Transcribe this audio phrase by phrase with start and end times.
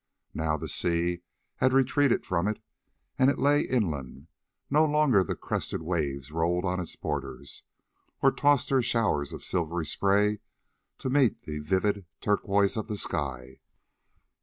[0.33, 1.21] Now the sea
[1.57, 2.59] had retreated from it,
[3.19, 4.29] and it lay inland;
[4.67, 7.61] no longer the crested waves rolled on its borders,
[8.19, 10.39] or tossed their showers of silver spray
[10.97, 13.59] to meet the vivid turquoise of the sky.